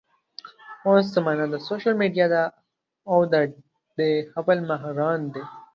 اوس 0.87 1.05
زمانه 1.15 1.45
د 1.49 1.55
سوشل 1.67 1.93
ميډيا 2.01 2.25
ده 2.33 2.43
او 3.11 3.19
د 3.33 3.33
دې 3.97 4.11
خپل 4.33 4.57
ماهران 4.69 5.19
دي 5.33 5.43